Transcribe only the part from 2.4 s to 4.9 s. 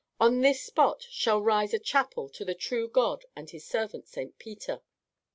the true God and his servant St. Peter.